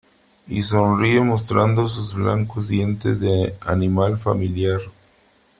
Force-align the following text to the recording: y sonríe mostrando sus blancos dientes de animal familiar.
y 0.47 0.63
sonríe 0.63 1.21
mostrando 1.21 1.87
sus 1.87 2.15
blancos 2.15 2.69
dientes 2.69 3.19
de 3.19 3.53
animal 3.61 4.17
familiar. 4.17 4.81